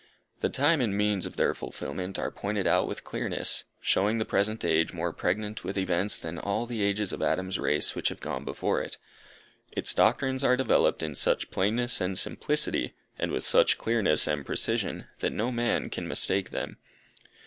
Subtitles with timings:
[0.39, 4.65] The time and means of their fulfilment are pointed out with clearness, showing the present
[4.65, 8.43] age more pregnant with events than all the ages of Adam's race which have gone
[8.43, 8.97] before it.
[9.71, 15.05] Its doctrines are developed in such plainness and simplicity, and with such clearness and precision,
[15.19, 16.77] that no man can mistake them.